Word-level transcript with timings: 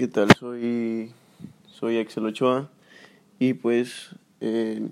¿Qué 0.00 0.08
tal? 0.08 0.28
Soy, 0.34 1.10
soy 1.66 1.98
Axel 1.98 2.24
Ochoa 2.24 2.70
y 3.38 3.52
pues 3.52 4.16
eh, 4.40 4.88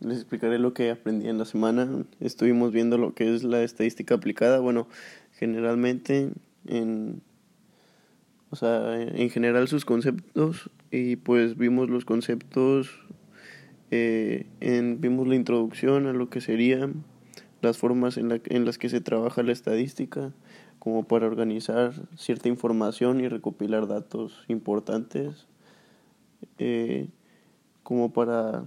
les 0.00 0.18
explicaré 0.18 0.58
lo 0.58 0.74
que 0.74 0.90
aprendí 0.90 1.30
en 1.30 1.38
la 1.38 1.46
semana. 1.46 1.88
Estuvimos 2.20 2.70
viendo 2.70 2.98
lo 2.98 3.14
que 3.14 3.34
es 3.34 3.42
la 3.42 3.62
estadística 3.62 4.16
aplicada. 4.16 4.58
Bueno, 4.58 4.86
generalmente 5.32 6.28
en, 6.66 7.22
o 8.50 8.56
sea, 8.56 9.00
en 9.00 9.30
general 9.30 9.66
sus 9.66 9.86
conceptos 9.86 10.68
y 10.90 11.16
pues 11.16 11.56
vimos 11.56 11.88
los 11.88 12.04
conceptos, 12.04 13.00
eh, 13.90 14.44
en, 14.60 15.00
vimos 15.00 15.26
la 15.26 15.36
introducción 15.36 16.06
a 16.06 16.12
lo 16.12 16.28
que 16.28 16.42
serían 16.42 17.02
las 17.62 17.78
formas 17.78 18.18
en, 18.18 18.28
la, 18.28 18.40
en 18.44 18.66
las 18.66 18.76
que 18.76 18.90
se 18.90 19.00
trabaja 19.00 19.42
la 19.42 19.52
estadística 19.52 20.34
como 20.80 21.04
para 21.04 21.26
organizar 21.26 21.92
cierta 22.16 22.48
información 22.48 23.20
y 23.20 23.28
recopilar 23.28 23.86
datos 23.86 24.44
importantes, 24.48 25.46
eh, 26.58 27.06
como 27.82 28.12
para, 28.12 28.64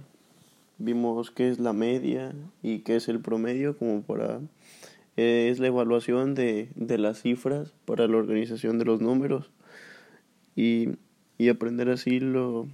vimos 0.78 1.32
qué 1.32 1.50
es 1.50 1.58
la 1.58 1.72
media 1.72 2.32
y 2.62 2.78
qué 2.78 2.96
es 2.96 3.08
el 3.08 3.20
promedio, 3.20 3.76
como 3.76 4.02
para, 4.02 4.40
eh, 5.16 5.48
es 5.50 5.58
la 5.58 5.66
evaluación 5.66 6.36
de, 6.36 6.70
de 6.76 6.98
las 6.98 7.20
cifras 7.20 7.74
para 7.84 8.06
la 8.06 8.16
organización 8.16 8.78
de 8.78 8.84
los 8.84 9.00
números 9.00 9.50
y, 10.54 10.90
y 11.36 11.48
aprender 11.48 11.90
así 11.90 12.20
lo, 12.20 12.68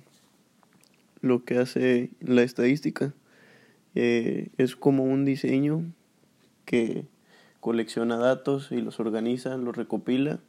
lo 1.23 1.45
que 1.47 1.57
hace 1.57 2.11
la 2.21 2.43
estadística. 2.43 3.15
Eh, 3.95 4.51
es 4.59 4.77
como 4.77 5.05
un 5.05 5.25
diseño 5.25 5.83
que 6.67 7.07
colecciona 7.61 8.17
datos 8.17 8.73
y 8.73 8.81
los 8.81 8.99
organiza, 9.01 9.57
los 9.57 9.77
recopila 9.77 10.41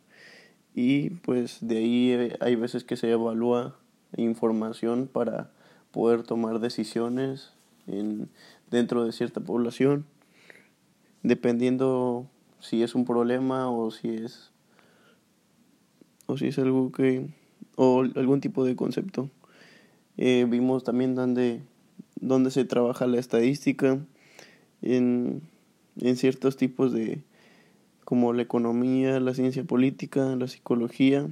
y 0.73 1.09
pues 1.09 1.57
de 1.61 1.77
ahí 1.77 2.11
eh, 2.11 2.37
hay 2.39 2.55
veces 2.55 2.83
que 2.83 2.95
se 2.95 3.11
evalúa 3.11 3.75
información 4.17 5.07
para 5.11 5.51
poder 5.91 6.23
tomar 6.23 6.59
decisiones 6.59 7.53
en, 7.87 8.29
dentro 8.69 9.03
de 9.05 9.11
cierta 9.11 9.41
población, 9.41 10.05
dependiendo 11.23 12.27
si 12.59 12.83
es 12.83 12.95
un 12.95 13.05
problema 13.05 13.69
o 13.69 13.91
si 13.91 14.09
es 14.09 14.51
o 16.27 16.37
si 16.37 16.47
es 16.47 16.59
algo 16.59 16.91
que 16.91 17.29
o 17.75 18.01
algún 18.15 18.39
tipo 18.39 18.63
de 18.63 18.75
concepto. 18.75 19.29
Eh, 20.17 20.45
vimos 20.47 20.83
también 20.83 21.15
donde, 21.15 21.61
donde 22.15 22.51
se 22.51 22.63
trabaja 22.63 23.07
la 23.07 23.19
estadística 23.19 23.99
en 24.81 25.41
en 25.97 26.15
ciertos 26.15 26.57
tipos 26.57 26.93
de 26.93 27.23
como 28.05 28.33
la 28.33 28.41
economía, 28.41 29.19
la 29.19 29.33
ciencia 29.33 29.63
política, 29.63 30.35
la 30.35 30.47
psicología 30.47 31.29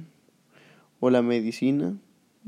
o 0.98 1.10
la 1.10 1.22
medicina. 1.22 1.96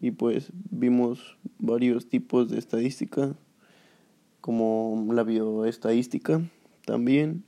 Y 0.01 0.13
pues 0.13 0.51
vimos 0.71 1.37
varios 1.59 2.09
tipos 2.09 2.49
de 2.49 2.59
estadística 2.59 3.35
como 4.41 5.13
la 5.13 5.23
bioestadística 5.23 6.43
también 6.85 7.45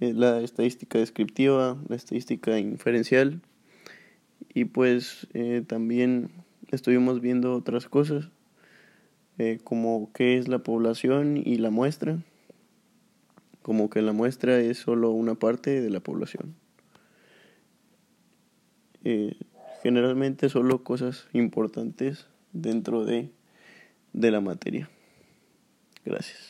eh, 0.00 0.14
la 0.14 0.40
estadística 0.40 0.98
descriptiva 0.98 1.76
la 1.88 1.96
estadística 1.96 2.58
inferencial. 2.58 3.40
Y 4.52 4.64
pues 4.64 5.26
eh, 5.34 5.62
también 5.66 6.30
estuvimos 6.70 7.20
viendo 7.20 7.54
otras 7.54 7.88
cosas 7.88 8.30
eh, 9.38 9.58
como 9.62 10.10
qué 10.12 10.38
es 10.38 10.48
la 10.48 10.60
población 10.60 11.36
y 11.36 11.56
la 11.56 11.70
muestra 11.70 12.18
como 13.62 13.90
que 13.90 14.02
la 14.02 14.12
muestra 14.12 14.58
es 14.58 14.78
solo 14.78 15.10
una 15.10 15.34
parte 15.34 15.80
de 15.80 15.90
la 15.90 16.00
población. 16.00 16.54
Eh, 19.04 19.36
generalmente 19.82 20.48
solo 20.48 20.82
cosas 20.82 21.26
importantes 21.32 22.26
dentro 22.52 23.04
de, 23.04 23.30
de 24.12 24.30
la 24.30 24.40
materia. 24.40 24.90
Gracias. 26.04 26.49